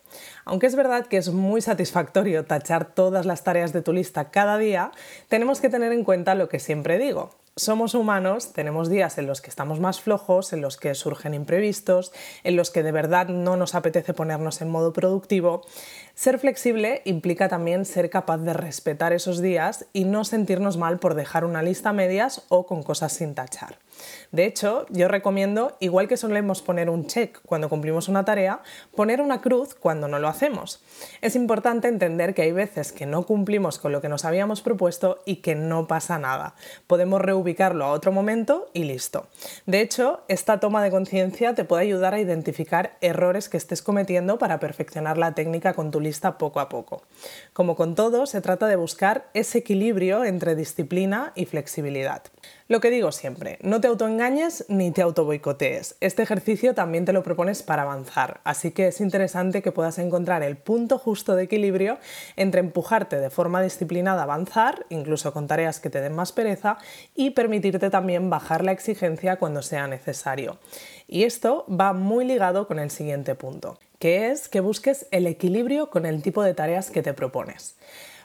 Aunque 0.44 0.66
es 0.66 0.76
verdad 0.76 1.06
que 1.06 1.16
es 1.16 1.30
muy 1.30 1.62
satisfactorio 1.62 2.44
tachar 2.44 2.84
todas 2.84 3.24
las 3.24 3.44
tareas 3.44 3.72
de 3.72 3.80
tu 3.80 3.94
lista 3.94 4.30
cada 4.30 4.58
día, 4.58 4.92
tenemos 5.28 5.62
que 5.62 5.70
tener 5.70 5.90
en 5.92 6.04
cuenta 6.04 6.34
lo 6.34 6.50
que 6.50 6.60
siempre 6.60 6.98
digo, 6.98 7.30
somos 7.56 7.94
humanos, 7.94 8.52
tenemos 8.54 8.88
días 8.88 9.18
en 9.18 9.26
los 9.26 9.42
que 9.42 9.50
estamos 9.50 9.78
más 9.78 10.00
flojos, 10.00 10.52
en 10.52 10.62
los 10.62 10.78
que 10.78 10.94
surgen 10.94 11.34
imprevistos, 11.34 12.12
en 12.44 12.56
los 12.56 12.70
que 12.70 12.82
de 12.82 12.92
verdad 12.92 13.28
no 13.28 13.56
nos 13.56 13.74
apetece 13.74 14.14
ponernos 14.14 14.62
en 14.62 14.70
modo 14.70 14.92
productivo. 14.92 15.62
Ser 16.14 16.38
flexible 16.38 17.00
implica 17.06 17.48
también 17.48 17.86
ser 17.86 18.10
capaz 18.10 18.38
de 18.38 18.52
respetar 18.52 19.14
esos 19.14 19.40
días 19.40 19.86
y 19.94 20.04
no 20.04 20.24
sentirnos 20.24 20.76
mal 20.76 20.98
por 20.98 21.14
dejar 21.14 21.44
una 21.44 21.62
lista 21.62 21.88
a 21.88 21.92
medias 21.94 22.42
o 22.48 22.66
con 22.66 22.82
cosas 22.82 23.14
sin 23.14 23.34
tachar. 23.34 23.78
De 24.30 24.46
hecho, 24.46 24.86
yo 24.90 25.08
recomiendo, 25.08 25.76
igual 25.80 26.08
que 26.08 26.16
solemos 26.16 26.62
poner 26.62 26.90
un 26.90 27.06
check 27.06 27.38
cuando 27.46 27.68
cumplimos 27.68 28.08
una 28.08 28.24
tarea, 28.24 28.62
poner 28.94 29.20
una 29.20 29.40
cruz 29.40 29.74
cuando 29.74 30.08
no 30.08 30.18
lo 30.18 30.28
hacemos. 30.28 30.82
Es 31.20 31.36
importante 31.36 31.88
entender 31.88 32.34
que 32.34 32.42
hay 32.42 32.52
veces 32.52 32.92
que 32.92 33.06
no 33.06 33.24
cumplimos 33.24 33.78
con 33.78 33.92
lo 33.92 34.00
que 34.00 34.08
nos 34.08 34.24
habíamos 34.24 34.62
propuesto 34.62 35.22
y 35.24 35.36
que 35.36 35.54
no 35.54 35.86
pasa 35.86 36.18
nada. 36.18 36.54
Podemos 36.86 37.20
reubicarlo 37.20 37.84
a 37.84 37.92
otro 37.92 38.12
momento 38.12 38.70
y 38.72 38.84
listo. 38.84 39.28
De 39.66 39.80
hecho, 39.80 40.22
esta 40.28 40.60
toma 40.60 40.82
de 40.82 40.90
conciencia 40.90 41.54
te 41.54 41.64
puede 41.64 41.82
ayudar 41.82 42.14
a 42.14 42.20
identificar 42.20 42.96
errores 43.00 43.48
que 43.48 43.56
estés 43.56 43.82
cometiendo 43.82 44.38
para 44.38 44.58
perfeccionar 44.58 45.18
la 45.18 45.34
técnica 45.34 45.74
con 45.74 45.90
tu 45.90 46.00
lista 46.00 46.11
poco 46.20 46.60
a 46.60 46.68
poco. 46.68 47.02
Como 47.52 47.76
con 47.76 47.94
todo, 47.94 48.26
se 48.26 48.40
trata 48.40 48.66
de 48.66 48.76
buscar 48.76 49.28
ese 49.34 49.58
equilibrio 49.58 50.24
entre 50.24 50.54
disciplina 50.54 51.32
y 51.34 51.46
flexibilidad. 51.46 52.22
Lo 52.68 52.80
que 52.80 52.90
digo 52.90 53.12
siempre, 53.12 53.58
no 53.62 53.80
te 53.80 53.88
autoengañes 53.88 54.64
ni 54.68 54.92
te 54.92 55.02
autoboicotees. 55.02 55.96
Este 56.00 56.22
ejercicio 56.22 56.74
también 56.74 57.04
te 57.04 57.12
lo 57.12 57.22
propones 57.22 57.62
para 57.62 57.82
avanzar, 57.82 58.40
así 58.44 58.70
que 58.70 58.88
es 58.88 59.00
interesante 59.00 59.60
que 59.60 59.72
puedas 59.72 59.98
encontrar 59.98 60.42
el 60.42 60.56
punto 60.56 60.98
justo 60.98 61.36
de 61.36 61.42
equilibrio 61.42 61.98
entre 62.36 62.60
empujarte 62.60 63.20
de 63.20 63.30
forma 63.30 63.62
disciplinada 63.62 64.22
a 64.22 64.24
avanzar, 64.24 64.86
incluso 64.88 65.32
con 65.32 65.46
tareas 65.46 65.80
que 65.80 65.90
te 65.90 66.00
den 66.00 66.14
más 66.14 66.32
pereza, 66.32 66.78
y 67.14 67.30
permitirte 67.30 67.90
también 67.90 68.30
bajar 68.30 68.64
la 68.64 68.72
exigencia 68.72 69.36
cuando 69.36 69.62
sea 69.62 69.86
necesario. 69.86 70.58
Y 71.06 71.24
esto 71.24 71.66
va 71.68 71.92
muy 71.92 72.24
ligado 72.24 72.66
con 72.66 72.78
el 72.78 72.90
siguiente 72.90 73.34
punto, 73.34 73.78
que 74.02 74.32
es 74.32 74.48
que 74.48 74.58
busques 74.58 75.06
el 75.12 75.28
equilibrio 75.28 75.88
con 75.88 76.06
el 76.06 76.22
tipo 76.22 76.42
de 76.42 76.54
tareas 76.54 76.90
que 76.90 77.02
te 77.02 77.14
propones. 77.14 77.76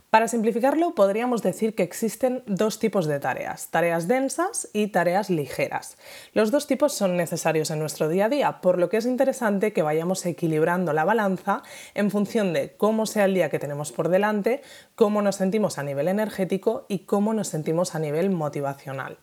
Para 0.09 0.27
simplificarlo, 0.27 0.95
podríamos 0.95 1.43
decir 1.43 1.75
que 1.75 1.83
existen 1.83 2.41
dos 2.47 2.79
tipos 2.79 3.05
de 3.05 3.19
tareas, 3.19 3.67
tareas 3.67 4.07
densas 4.07 4.69
y 4.73 4.87
tareas 4.87 5.29
ligeras. 5.29 5.99
Los 6.33 6.49
dos 6.49 6.65
tipos 6.65 6.93
son 6.93 7.15
necesarios 7.15 7.69
en 7.69 7.77
nuestro 7.77 8.09
día 8.09 8.25
a 8.25 8.29
día, 8.29 8.59
por 8.59 8.79
lo 8.79 8.89
que 8.89 8.97
es 8.97 9.05
interesante 9.05 9.71
que 9.71 9.83
vayamos 9.83 10.25
equilibrando 10.25 10.93
la 10.93 11.05
balanza 11.05 11.61
en 11.93 12.09
función 12.09 12.53
de 12.53 12.75
cómo 12.75 13.05
sea 13.05 13.25
el 13.25 13.35
día 13.35 13.51
que 13.51 13.59
tenemos 13.59 13.91
por 13.91 14.09
delante, 14.09 14.63
cómo 14.95 15.21
nos 15.21 15.35
sentimos 15.35 15.77
a 15.77 15.83
nivel 15.83 16.07
energético 16.07 16.87
y 16.89 17.05
cómo 17.05 17.35
nos 17.35 17.49
sentimos 17.49 17.93
a 17.93 17.99
nivel 17.99 18.31
motivacional. 18.31 19.19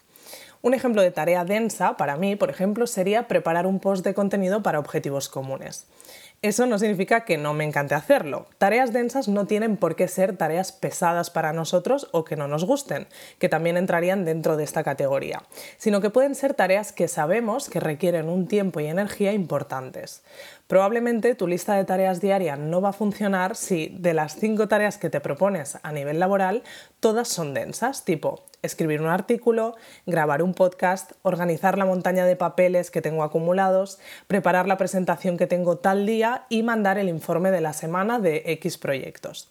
Un 0.65 0.73
ejemplo 0.73 1.03
de 1.03 1.11
tarea 1.11 1.45
densa 1.45 1.99
para 1.99 2.17
mí, 2.17 2.37
por 2.37 2.49
ejemplo, 2.49 2.87
sería 2.87 3.29
preparar 3.29 3.67
un 3.67 3.81
post 3.81 4.03
de 4.03 4.15
contenido 4.15 4.63
para 4.63 4.79
objetivos 4.79 5.29
comunes. 5.29 5.87
Eso 6.45 6.67
no 6.67 6.79
significa 6.79 7.25
que 7.25 7.39
no 7.39 7.55
me 7.55 7.65
encante 7.65 7.95
hacerlo. 7.95 8.45
Tareas 8.59 8.93
densas 8.93 9.29
no 9.29 9.47
tienen 9.47 9.79
por 9.79 9.97
qué 9.97 10.09
ser 10.09 10.37
tareas 10.37 10.73
pesadas 10.73 11.31
para 11.31 11.55
nosotros 11.55 12.11
o 12.13 12.25
que 12.25 12.37
no 12.37 12.49
nos 12.49 12.67
gusten, 12.67 13.07
que 13.39 13.49
también 13.49 13.79
entrarían 13.79 14.27
dentro 14.27 14.59
de 14.59 14.65
esta 14.65 14.85
categoría, 14.85 15.43
sino 15.79 16.03
que 16.03 16.11
pueden 16.11 16.35
ser 16.35 16.53
tareas 16.53 16.93
que 16.93 17.09
sabemos 17.09 17.71
que 17.71 17.81
requieren 17.81 18.29
un 18.29 18.47
tiempo 18.47 18.81
y 18.81 18.89
energía 18.89 19.33
importantes. 19.33 20.23
Probablemente 20.67 21.35
tu 21.35 21.47
lista 21.47 21.77
de 21.77 21.85
tareas 21.87 22.21
diaria 22.21 22.57
no 22.57 22.83
va 22.83 22.91
a 22.91 22.93
funcionar 22.93 23.57
si 23.57 23.89
de 23.99 24.13
las 24.13 24.37
cinco 24.37 24.69
tareas 24.69 24.99
que 24.99 25.09
te 25.09 25.21
propones 25.21 25.79
a 25.83 25.93
nivel 25.93 26.19
laboral, 26.19 26.63
todas 27.05 27.29
son 27.29 27.53
densas, 27.53 28.07
tipo 28.07 28.47
escribir 28.63 29.03
un 29.03 29.09
artículo, 29.09 29.77
grabar 30.07 30.43
un 30.43 30.55
podcast, 30.55 31.13
organizar 31.21 31.77
la 31.77 31.85
montaña 31.85 32.25
de 32.25 32.35
papeles 32.35 32.91
que 32.91 33.03
tengo 33.03 33.23
acumulados, 33.23 33.99
preparar 34.27 34.67
la 34.67 34.79
presentación 34.79 35.37
que 35.37 35.47
tengo 35.47 35.77
tal 35.77 36.07
día 36.07 36.47
y 36.49 36.63
mandar 36.63 36.97
el 36.97 37.11
informe 37.11 37.51
de 37.51 37.61
la 37.61 37.75
semana 37.75 38.19
de 38.19 38.43
X 38.47 38.79
proyectos. 38.79 39.51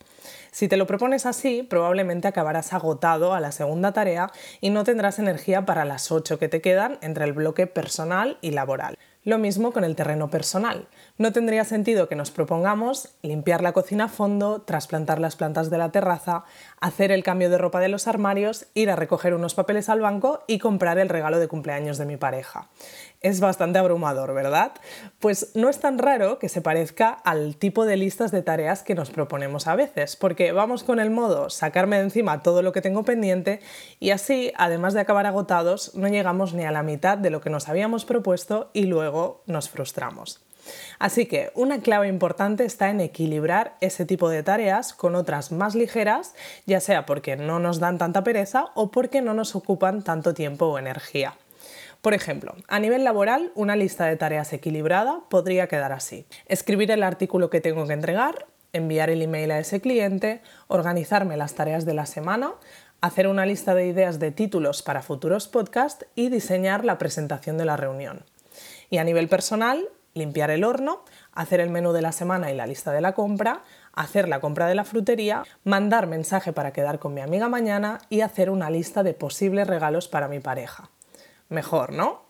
Si 0.51 0.67
te 0.67 0.77
lo 0.77 0.88
propones 0.88 1.27
así, 1.27 1.62
probablemente 1.62 2.27
acabarás 2.27 2.74
agotado 2.74 3.36
a 3.36 3.39
la 3.39 3.51
segunda 3.51 3.91
tarea 3.91 4.31
y 4.60 4.72
no 4.72 4.83
tendrás 4.83 5.19
energía 5.19 5.63
para 5.63 5.86
las 5.86 6.12
8 6.12 6.39
que 6.39 6.50
te 6.50 6.60
quedan 6.60 6.98
entre 7.01 7.25
el 7.25 7.33
bloque 7.33 7.67
personal 7.67 8.39
y 8.41 8.50
laboral. 8.50 8.98
Lo 9.25 9.38
mismo 9.38 9.72
con 9.72 9.83
el 9.83 9.95
terreno 9.95 10.29
personal. 10.29 10.88
No 11.15 11.32
tendría 11.32 11.63
sentido 11.63 12.10
que 12.10 12.15
nos 12.15 12.32
propongamos 12.32 13.10
limpiar 13.22 13.62
la 13.62 13.72
cocina 13.72 14.05
a 14.05 14.08
fondo, 14.08 14.63
trasplantar 14.63 15.20
las 15.20 15.36
plantas 15.36 15.70
de 15.70 15.77
la 15.77 15.91
terraza, 15.91 16.43
hacer 16.82 17.12
el 17.12 17.24
cambio 17.24 17.51
de 17.51 17.60
ropa 17.60 17.79
de 17.79 17.88
los 17.88 18.08
armarios, 18.08 18.65
ir 18.74 18.89
a 18.89 18.96
recoger 18.96 19.36
unos 19.36 19.53
papeles 19.53 19.89
al 19.89 20.01
banco 20.01 20.43
y 20.48 20.58
comprar 20.58 20.98
el 20.98 21.10
regalo 21.10 21.38
de 21.38 21.48
cumpleaños 21.48 22.00
de 22.00 22.08
mi 22.08 22.17
pareja. 22.17 22.67
Es 23.22 23.41
bastante 23.41 23.77
abrumador, 23.77 24.34
¿verdad? 24.34 24.72
Pues 25.20 25.51
no 25.53 25.70
es 25.70 25.79
tan 25.79 26.00
raro 26.00 26.39
que 26.39 26.50
se 26.50 26.62
parezca 26.62 27.10
al 27.12 27.58
tipo 27.58 27.86
de 27.86 27.96
listas 27.96 28.32
de 28.32 28.41
tareas 28.41 28.82
que 28.82 28.96
nos 28.96 29.12
proponemos 29.12 29.67
a 29.67 29.75
veces, 29.75 30.15
porque 30.15 30.51
vamos 30.51 30.84
con 30.84 31.00
el 31.00 31.12
modo 31.12 31.51
sacarme 31.51 31.98
de 31.98 32.05
encima 32.05 32.41
todo 32.41 32.63
lo 32.63 32.72
que 32.72 32.82
tengo 32.82 33.03
pendiente 33.03 33.60
y 34.00 34.10
así, 34.10 34.51
además 34.58 34.96
de 34.96 35.01
acabar 35.01 35.27
agotados, 35.27 35.93
no 35.93 36.08
llegamos 36.08 36.55
ni 36.55 36.63
a 36.63 36.72
la 36.72 36.82
mitad 36.82 37.20
de 37.20 37.29
lo 37.29 37.39
que 37.39 37.51
nos 37.51 37.70
habíamos 37.70 38.03
propuesto 38.03 38.72
y 38.74 38.88
luego 38.88 39.43
nos 39.46 39.70
frustramos. 39.70 40.43
Así 41.00 41.25
que 41.25 41.51
una 41.55 41.82
clave 41.82 42.08
importante 42.08 42.65
está 42.65 42.89
en 42.89 43.01
equilibrar 43.01 43.75
ese 43.82 44.05
tipo 44.05 44.29
de 44.29 44.43
tareas 44.43 44.93
con 44.93 45.15
otras 45.15 45.51
más 45.51 45.75
ligeras, 45.75 46.36
ya 46.65 46.79
sea 46.79 47.05
porque 47.05 47.36
no 47.36 47.60
nos 47.60 47.79
dan 47.79 47.98
tanta 47.98 48.24
pereza 48.24 48.67
o 48.75 48.91
porque 48.91 49.22
no 49.22 49.34
nos 49.34 49.55
ocupan 49.55 50.03
tanto 50.03 50.34
tiempo 50.34 50.67
o 50.67 50.79
energía. 50.79 51.36
Por 52.01 52.13
ejemplo, 52.13 52.53
a 52.67 52.79
nivel 52.79 53.05
laboral, 53.05 53.51
una 53.55 53.77
lista 53.77 54.05
de 54.05 54.17
tareas 54.17 54.51
equilibrada 54.51 55.22
podría 55.29 55.67
quedar 55.67 55.93
así. 55.93 56.25
Escribir 56.48 56.91
el 56.91 57.01
artículo 57.01 57.50
que 57.50 57.62
tengo 57.62 57.88
que 57.88 57.93
entregar, 57.93 58.48
enviar 58.74 59.10
el 59.10 59.22
email 59.22 59.51
a 59.51 59.60
ese 59.60 59.79
cliente, 59.79 60.41
organizarme 60.67 61.38
las 61.38 61.53
tareas 61.53 61.86
de 61.86 61.93
la 61.93 62.05
semana, 62.05 62.55
hacer 63.00 63.27
una 63.27 63.46
lista 63.46 63.74
de 63.74 63.88
ideas 63.88 64.20
de 64.20 64.32
títulos 64.32 64.82
para 64.82 65.01
futuros 65.01 65.48
podcasts 65.48 66.05
y 66.15 66.29
diseñar 66.29 66.84
la 66.84 66.98
presentación 66.98 67.58
de 67.58 67.65
la 67.65 67.77
reunión. 67.77 68.25
Y 68.89 68.98
a 68.98 69.03
nivel 69.03 69.29
personal, 69.29 69.88
limpiar 70.13 70.51
el 70.51 70.63
horno, 70.63 71.03
hacer 71.32 71.60
el 71.60 71.70
menú 71.70 71.91
de 71.91 72.01
la 72.01 72.12
semana 72.12 72.51
y 72.51 72.55
la 72.55 72.67
lista 72.67 72.91
de 72.91 73.01
la 73.01 73.13
compra, 73.13 73.62
hacer 73.93 74.27
la 74.27 74.39
compra 74.39 74.67
de 74.67 74.75
la 74.75 74.86
frutería, 74.86 75.43
mandar 75.63 76.08
mensaje 76.08 76.53
para 76.53 76.74
quedar 76.74 77.00
con 77.00 77.13
mi 77.13 77.22
amiga 77.22 77.50
mañana 77.50 78.00
y 78.10 78.22
hacer 78.22 78.50
una 78.50 78.70
lista 78.70 79.03
de 79.03 79.13
posibles 79.13 79.67
regalos 79.67 80.08
para 80.08 80.27
mi 80.27 80.39
pareja 80.39 80.89
mejor, 81.53 81.93
¿no? 81.93 82.24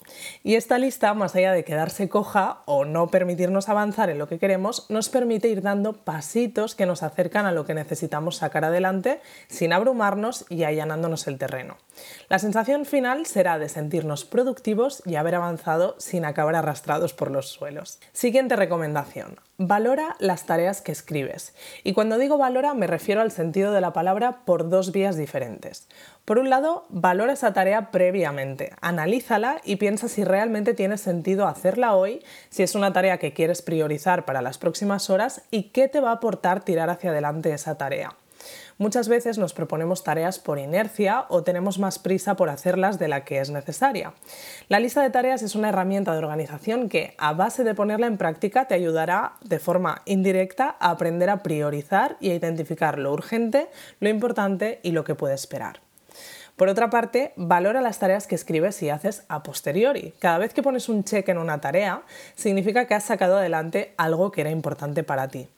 Y 0.43 0.55
esta 0.55 0.77
lista, 0.77 1.13
más 1.13 1.35
allá 1.35 1.53
de 1.53 1.63
quedarse 1.63 2.09
coja 2.09 2.61
o 2.65 2.85
no 2.85 3.07
permitirnos 3.07 3.69
avanzar 3.69 4.09
en 4.09 4.19
lo 4.19 4.27
que 4.27 4.37
queremos, 4.37 4.85
nos 4.89 5.09
permite 5.09 5.47
ir 5.47 5.61
dando 5.61 5.93
pasitos 5.93 6.75
que 6.75 6.85
nos 6.85 7.01
acercan 7.01 7.45
a 7.45 7.51
lo 7.51 7.65
que 7.65 7.73
necesitamos 7.73 8.37
sacar 8.37 8.65
adelante 8.65 9.21
sin 9.47 9.73
abrumarnos 9.73 10.45
y 10.49 10.65
allanándonos 10.65 11.27
el 11.27 11.37
terreno. 11.37 11.77
La 12.29 12.39
sensación 12.39 12.85
final 12.85 13.25
será 13.25 13.59
de 13.59 13.69
sentirnos 13.69 14.25
productivos 14.25 15.03
y 15.05 15.15
haber 15.15 15.35
avanzado 15.35 15.95
sin 15.97 16.25
acabar 16.25 16.55
arrastrados 16.55 17.13
por 17.13 17.31
los 17.31 17.49
suelos. 17.49 17.99
Siguiente 18.11 18.55
recomendación. 18.55 19.39
Valora 19.57 20.15
las 20.19 20.45
tareas 20.45 20.81
que 20.81 20.91
escribes. 20.91 21.53
Y 21.83 21.93
cuando 21.93 22.17
digo 22.17 22.37
valora 22.37 22.73
me 22.73 22.87
refiero 22.87 23.21
al 23.21 23.31
sentido 23.31 23.71
de 23.71 23.81
la 23.81 23.93
palabra 23.93 24.43
por 24.45 24.69
dos 24.69 24.91
vías 24.91 25.15
diferentes. 25.15 25.87
Por 26.25 26.39
un 26.39 26.49
lado, 26.49 26.85
valora 26.89 27.33
esa 27.33 27.53
tarea 27.53 27.91
previamente, 27.91 28.71
analízala 28.81 29.61
y 29.63 29.75
piensa 29.75 30.07
si 30.07 30.23
realmente 30.23 30.73
tiene 30.73 30.97
sentido 30.97 31.47
hacerla 31.47 31.95
hoy, 31.95 32.23
si 32.49 32.63
es 32.63 32.75
una 32.75 32.93
tarea 32.93 33.19
que 33.19 33.33
quieres 33.33 33.61
priorizar 33.61 34.25
para 34.25 34.41
las 34.41 34.57
próximas 34.57 35.09
horas 35.09 35.41
y 35.51 35.69
qué 35.69 35.87
te 35.87 35.99
va 35.99 36.09
a 36.09 36.13
aportar 36.13 36.63
tirar 36.63 36.89
hacia 36.89 37.11
adelante 37.11 37.53
esa 37.53 37.77
tarea. 37.77 38.15
Muchas 38.77 39.07
veces 39.07 39.37
nos 39.37 39.53
proponemos 39.53 40.03
tareas 40.03 40.39
por 40.39 40.59
inercia 40.59 41.25
o 41.29 41.43
tenemos 41.43 41.79
más 41.79 41.99
prisa 41.99 42.35
por 42.35 42.49
hacerlas 42.49 42.99
de 42.99 43.07
la 43.07 43.23
que 43.23 43.39
es 43.39 43.49
necesaria. 43.49 44.13
La 44.67 44.79
lista 44.79 45.01
de 45.01 45.09
tareas 45.09 45.43
es 45.43 45.55
una 45.55 45.69
herramienta 45.69 46.11
de 46.11 46.17
organización 46.17 46.89
que, 46.89 47.13
a 47.17 47.33
base 47.33 47.63
de 47.63 47.75
ponerla 47.75 48.07
en 48.07 48.17
práctica, 48.17 48.65
te 48.65 48.75
ayudará 48.75 49.33
de 49.41 49.59
forma 49.59 50.01
indirecta 50.05 50.75
a 50.79 50.89
aprender 50.89 51.29
a 51.29 51.43
priorizar 51.43 52.17
y 52.19 52.31
a 52.31 52.35
identificar 52.35 52.97
lo 52.97 53.13
urgente, 53.13 53.69
lo 53.99 54.09
importante 54.09 54.79
y 54.83 54.91
lo 54.91 55.03
que 55.03 55.15
puede 55.15 55.35
esperar. 55.35 55.81
Por 56.55 56.69
otra 56.69 56.89
parte, 56.91 57.33
valora 57.35 57.81
las 57.81 57.97
tareas 57.97 58.27
que 58.27 58.35
escribes 58.35 58.81
y 58.83 58.89
haces 58.89 59.23
a 59.27 59.41
posteriori. 59.41 60.13
Cada 60.19 60.37
vez 60.37 60.53
que 60.53 60.61
pones 60.61 60.87
un 60.87 61.03
cheque 61.03 61.31
en 61.31 61.39
una 61.39 61.59
tarea, 61.61 62.03
significa 62.35 62.85
que 62.85 62.93
has 62.93 63.03
sacado 63.03 63.37
adelante 63.37 63.93
algo 63.97 64.31
que 64.31 64.41
era 64.41 64.51
importante 64.51 65.03
para 65.03 65.27
ti. 65.29 65.49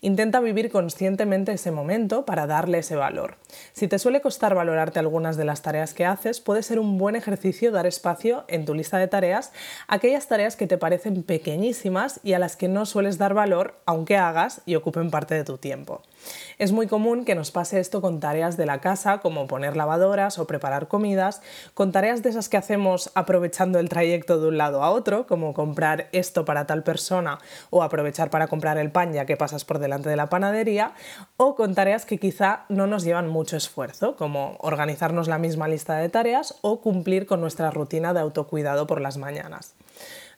Intenta 0.00 0.40
vivir 0.40 0.70
conscientemente 0.70 1.52
ese 1.52 1.70
momento 1.70 2.24
para 2.24 2.46
darle 2.46 2.78
ese 2.78 2.96
valor. 2.96 3.36
Si 3.72 3.88
te 3.88 3.98
suele 3.98 4.20
costar 4.20 4.54
valorarte 4.54 4.98
algunas 4.98 5.36
de 5.36 5.44
las 5.44 5.62
tareas 5.62 5.94
que 5.94 6.04
haces, 6.04 6.40
puede 6.40 6.62
ser 6.62 6.78
un 6.78 6.98
buen 6.98 7.16
ejercicio 7.16 7.72
dar 7.72 7.86
espacio 7.86 8.44
en 8.48 8.64
tu 8.64 8.74
lista 8.74 8.98
de 8.98 9.08
tareas 9.08 9.52
a 9.88 9.96
aquellas 9.96 10.28
tareas 10.28 10.56
que 10.56 10.66
te 10.66 10.78
parecen 10.78 11.22
pequeñísimas 11.22 12.20
y 12.22 12.34
a 12.34 12.38
las 12.38 12.56
que 12.56 12.68
no 12.68 12.86
sueles 12.86 13.18
dar 13.18 13.34
valor 13.34 13.74
aunque 13.86 14.16
hagas 14.16 14.60
y 14.66 14.74
ocupen 14.74 15.10
parte 15.10 15.34
de 15.34 15.44
tu 15.44 15.58
tiempo. 15.58 16.02
Es 16.58 16.72
muy 16.72 16.86
común 16.86 17.24
que 17.24 17.34
nos 17.34 17.50
pase 17.50 17.80
esto 17.80 18.00
con 18.00 18.20
tareas 18.20 18.56
de 18.56 18.66
la 18.66 18.80
casa 18.80 19.18
como 19.18 19.46
poner 19.46 19.76
lavadoras 19.76 20.38
o 20.38 20.46
preparar 20.46 20.88
comidas, 20.88 21.42
con 21.74 21.92
tareas 21.92 22.22
de 22.22 22.30
esas 22.30 22.48
que 22.48 22.56
hacemos 22.56 23.10
aprovechando 23.14 23.78
el 23.78 23.88
trayecto 23.88 24.40
de 24.40 24.48
un 24.48 24.58
lado 24.58 24.82
a 24.82 24.90
otro, 24.90 25.26
como 25.26 25.54
comprar 25.54 26.08
esto 26.12 26.44
para 26.44 26.66
tal 26.66 26.82
persona 26.82 27.38
o 27.70 27.82
aprovechar 27.82 28.30
para 28.30 28.48
comprar 28.48 28.78
el 28.78 28.90
pan 28.90 29.12
ya 29.12 29.26
que 29.26 29.36
pasas 29.36 29.64
por 29.64 29.78
delante 29.78 30.08
de 30.08 30.16
la 30.16 30.28
panadería, 30.28 30.92
o 31.36 31.54
con 31.54 31.74
tareas 31.74 32.06
que 32.06 32.18
quizá 32.18 32.64
no 32.68 32.86
nos 32.86 33.04
llevan 33.04 33.28
mucho 33.28 33.56
esfuerzo, 33.56 34.16
como 34.16 34.56
organizarnos 34.60 35.28
la 35.28 35.38
misma 35.38 35.68
lista 35.68 35.96
de 35.96 36.08
tareas 36.08 36.56
o 36.62 36.80
cumplir 36.80 37.26
con 37.26 37.40
nuestra 37.40 37.70
rutina 37.70 38.12
de 38.12 38.20
autocuidado 38.20 38.86
por 38.86 39.00
las 39.00 39.16
mañanas. 39.16 39.74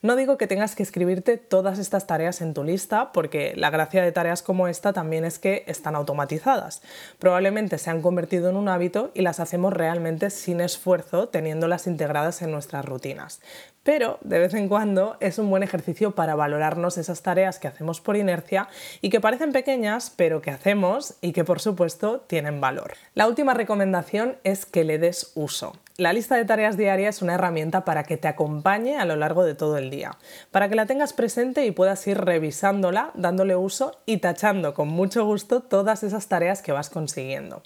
No 0.00 0.14
digo 0.14 0.38
que 0.38 0.46
tengas 0.46 0.76
que 0.76 0.84
escribirte 0.84 1.38
todas 1.38 1.80
estas 1.80 2.06
tareas 2.06 2.40
en 2.40 2.54
tu 2.54 2.62
lista, 2.62 3.10
porque 3.10 3.52
la 3.56 3.70
gracia 3.70 4.00
de 4.00 4.12
tareas 4.12 4.42
como 4.42 4.68
esta 4.68 4.92
también 4.92 5.24
es 5.24 5.40
que 5.40 5.64
están 5.66 5.96
automatizadas. 5.96 6.82
Probablemente 7.18 7.78
se 7.78 7.90
han 7.90 8.00
convertido 8.00 8.48
en 8.48 8.56
un 8.56 8.68
hábito 8.68 9.10
y 9.12 9.22
las 9.22 9.40
hacemos 9.40 9.72
realmente 9.72 10.30
sin 10.30 10.60
esfuerzo, 10.60 11.28
teniéndolas 11.28 11.88
integradas 11.88 12.42
en 12.42 12.52
nuestras 12.52 12.84
rutinas. 12.84 13.40
Pero 13.88 14.18
de 14.20 14.38
vez 14.38 14.52
en 14.52 14.68
cuando 14.68 15.16
es 15.18 15.38
un 15.38 15.48
buen 15.48 15.62
ejercicio 15.62 16.10
para 16.10 16.34
valorarnos 16.34 16.98
esas 16.98 17.22
tareas 17.22 17.58
que 17.58 17.68
hacemos 17.68 18.02
por 18.02 18.18
inercia 18.18 18.68
y 19.00 19.08
que 19.08 19.18
parecen 19.18 19.50
pequeñas, 19.50 20.12
pero 20.14 20.42
que 20.42 20.50
hacemos 20.50 21.14
y 21.22 21.32
que 21.32 21.42
por 21.42 21.58
supuesto 21.58 22.20
tienen 22.26 22.60
valor. 22.60 22.92
La 23.14 23.26
última 23.26 23.54
recomendación 23.54 24.36
es 24.44 24.66
que 24.66 24.84
le 24.84 24.98
des 24.98 25.32
uso. 25.36 25.72
La 25.96 26.12
lista 26.12 26.36
de 26.36 26.44
tareas 26.44 26.76
diarias 26.76 27.16
es 27.16 27.22
una 27.22 27.34
herramienta 27.34 27.86
para 27.86 28.04
que 28.04 28.18
te 28.18 28.28
acompañe 28.28 28.98
a 28.98 29.06
lo 29.06 29.16
largo 29.16 29.42
de 29.42 29.54
todo 29.54 29.78
el 29.78 29.88
día, 29.88 30.18
para 30.50 30.68
que 30.68 30.76
la 30.76 30.86
tengas 30.86 31.14
presente 31.14 31.64
y 31.64 31.70
puedas 31.72 32.06
ir 32.06 32.18
revisándola, 32.18 33.10
dándole 33.14 33.56
uso 33.56 33.98
y 34.04 34.18
tachando 34.18 34.74
con 34.74 34.88
mucho 34.88 35.24
gusto 35.24 35.60
todas 35.60 36.02
esas 36.02 36.28
tareas 36.28 36.60
que 36.60 36.72
vas 36.72 36.90
consiguiendo. 36.90 37.62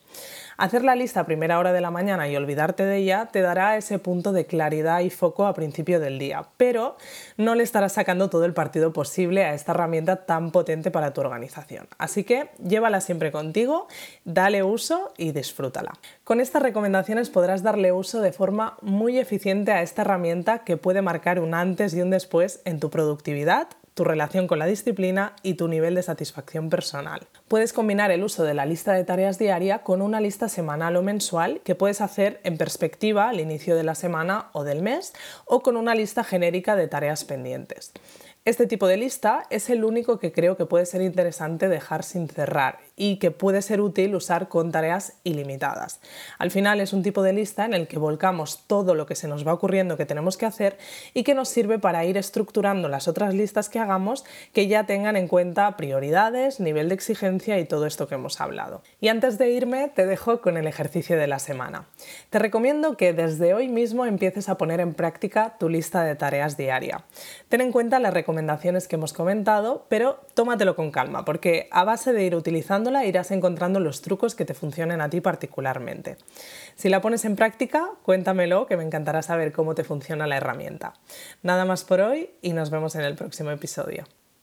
Hacer 0.63 0.85
la 0.85 0.95
lista 0.95 1.19
a 1.19 1.27
primera 1.27 1.59
hora 1.59 1.73
de 1.73 1.81
la 1.81 1.91
mañana 1.91 2.29
y 2.29 2.37
olvidarte 2.37 2.85
de 2.85 2.99
ella 2.99 3.27
te 3.33 3.41
dará 3.41 3.77
ese 3.77 3.99
punto 3.99 4.31
de 4.31 4.47
claridad 4.47 5.01
y 5.01 5.11
foco 5.11 5.47
a 5.47 5.55
principio 5.55 5.99
del 5.99 6.21
día, 6.21 6.45
pero 6.57 6.97
no 7.37 7.57
le 7.57 7.65
estarás 7.65 7.95
sacando 7.95 8.31
todo 8.31 8.45
el 8.45 8.55
partido 8.55 8.93
posible 8.93 9.43
a 9.43 9.55
esta 9.55 9.73
herramienta 9.73 10.25
tan 10.25 10.53
potente 10.53 10.93
para 10.93 11.13
tu 11.13 11.21
organización. 11.21 11.89
Así 11.99 12.23
que 12.23 12.51
llévala 12.65 13.01
siempre 13.01 13.33
contigo, 13.33 13.89
dale 14.25 14.63
uso 14.63 15.13
y 15.17 15.33
disfrútala. 15.33 15.95
Con 16.23 16.39
estas 16.39 16.63
recomendaciones 16.63 17.29
podrás 17.29 17.65
darle 17.65 17.91
uso 17.91 18.21
de 18.21 18.31
forma 18.31 18.77
muy 18.83 19.19
eficiente 19.19 19.73
a 19.73 19.83
esta 19.83 20.03
herramienta 20.03 20.61
que 20.61 20.77
puede 20.77 21.03
marcar 21.03 21.41
un 21.41 21.55
antes 21.55 21.93
y 21.93 22.03
un 22.03 22.11
después 22.11 22.61
en 22.65 22.79
tu 22.79 22.89
productividad 22.89 23.67
tu 23.95 24.05
relación 24.05 24.47
con 24.47 24.59
la 24.59 24.67
disciplina 24.67 25.37
y 25.43 25.55
tu 25.55 25.69
nivel 25.69 25.95
de 25.95 26.03
satisfacción 26.03 26.71
personal. 26.71 27.27
Puedes 27.49 27.73
combinar 27.73 28.11
el 28.11 28.25
uso 28.25 28.45
de 28.45 28.55
la 28.55 28.67
lista 28.67 28.93
de 28.93 29.05
tareas 29.05 29.39
diaria 29.39 29.81
con 29.83 30.03
una 30.03 30.21
lista 30.21 30.49
semanal 30.49 30.97
o 30.97 31.03
mensual 31.03 31.61
que 31.65 31.75
puedes 31.75 32.01
hacer 32.01 32.41
en 32.45 32.57
perspectiva 32.57 33.29
al 33.29 33.41
inicio 33.41 33.77
de 33.77 33.85
la 33.85 33.95
semana 33.95 34.49
o 34.53 34.65
del 34.65 34.83
mes 34.83 35.13
o 35.45 35.63
con 35.63 35.77
una 35.77 35.95
lista 35.95 36.25
genérica 36.25 36.77
de 36.77 36.89
tareas 36.89 37.25
pendientes. 37.25 37.93
Este 38.45 38.67
tipo 38.67 38.89
de 38.89 38.97
lista 38.97 39.45
es 39.51 39.71
el 39.71 39.85
único 39.85 40.19
que 40.19 40.33
creo 40.33 40.57
que 40.57 40.67
puede 40.67 40.85
ser 40.85 41.01
interesante 41.01 41.69
dejar 41.69 42.03
sin 42.03 42.29
cerrar 42.29 42.81
y 42.97 43.21
que 43.21 43.31
puede 43.31 43.63
ser 43.63 43.81
útil 43.81 44.17
usar 44.17 44.49
con 44.49 44.73
tareas 44.73 45.13
ilimitadas. 45.23 46.01
Al 46.39 46.51
final 46.51 46.81
es 46.81 46.93
un 46.93 47.05
tipo 47.05 47.23
de 47.23 47.33
lista 47.33 47.65
en 47.65 47.73
el 47.73 47.87
que 47.87 48.01
volcamos 48.01 48.65
todo 48.67 48.97
lo 48.97 49.07
que 49.07 49.15
se 49.15 49.29
nos 49.29 49.47
va 49.47 49.53
ocurriendo 49.53 49.97
que 49.97 50.07
tenemos 50.07 50.37
que 50.37 50.47
hacer 50.47 50.77
y 51.15 51.23
que 51.23 51.37
nos 51.37 51.51
sirve 51.51 51.79
para 51.79 52.05
ir 52.05 52.17
estructurando 52.17 52.89
las 52.89 53.07
otras 53.07 53.33
listas 53.33 53.69
que 53.69 53.79
hagamos 53.79 54.25
que 54.53 54.67
ya 54.67 54.87
tengan 54.87 55.15
en 55.15 55.29
cuenta 55.29 55.77
prioridades, 55.77 56.59
nivel 56.59 56.89
de 56.89 56.97
exigencia 56.97 57.61
y 57.61 57.65
todo 57.65 57.87
esto 57.87 58.09
que 58.09 58.17
hemos 58.17 58.41
hablado. 58.41 58.83
Y 59.01 59.07
antes 59.07 59.39
de 59.39 59.51
irme 59.51 59.87
te 59.87 60.05
dejo 60.05 60.41
con 60.41 60.57
el 60.57 60.67
ejercicio 60.67 61.17
de 61.17 61.29
la 61.29 61.39
semana. 61.39 61.87
Te 62.31 62.41
recomiendo 62.41 62.97
que 62.97 63.13
desde 63.13 63.55
hoy 63.55 63.69
mismo 63.69 64.05
empieces 64.05 64.49
a 64.49 64.59
poner 64.59 64.81
en 64.81 64.95
práctica 64.95 65.55
tu 65.61 65.69
lista 65.69 66.03
de 66.03 66.17
tareas 66.17 66.57
diaria. 66.57 67.05
Ten 67.49 67.61
en 67.61 67.71
cuenta 67.71 68.01
las 68.01 68.13
recomendaciones 68.13 68.32
recomendaciones 68.33 68.89
que 68.89 68.97
hemos 68.97 69.13
comentado, 69.13 69.85
pero 69.91 70.21
tómatelo 70.33 70.75
con 70.75 70.91
calma, 70.91 71.23
porque 71.27 71.69
a 71.71 71.85
base 71.85 72.15
de 72.15 72.25
ir 72.25 72.35
utilizándola 72.35 73.05
irás 73.05 73.31
encontrando 73.31 73.79
los 73.79 74.01
trucos 74.01 74.35
que 74.35 74.47
te 74.47 74.55
funcionen 74.55 75.03
a 75.03 75.11
ti 75.11 75.21
particularmente. 75.21 76.17
Si 76.75 76.89
la 76.89 77.03
pones 77.03 77.27
en 77.27 77.37
práctica, 77.37 77.91
cuéntamelo, 78.03 78.67
que 78.67 78.79
me 78.79 78.85
encantará 78.85 79.21
saber 79.21 79.53
cómo 79.53 79.75
te 79.75 79.85
funciona 79.85 80.27
la 80.27 80.39
herramienta. 80.39 80.95
Nada 81.43 81.67
más 81.67 81.85
por 81.85 82.01
hoy 82.01 82.31
y 82.41 82.55
nos 82.55 82.71
vemos 82.71 82.95
en 82.95 83.03
el 83.03 83.17
próximo 83.17 83.51
episodio. 83.51 84.05